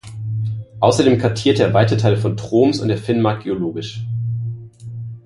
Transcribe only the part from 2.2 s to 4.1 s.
Troms und der Finnmark geologisch.